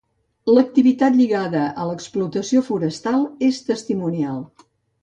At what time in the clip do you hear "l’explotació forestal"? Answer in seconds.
1.91-3.23